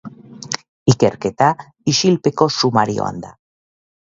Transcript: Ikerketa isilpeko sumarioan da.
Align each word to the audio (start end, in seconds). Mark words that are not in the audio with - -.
Ikerketa 0.93 1.49
isilpeko 1.93 2.49
sumarioan 2.57 3.23
da. 3.29 3.35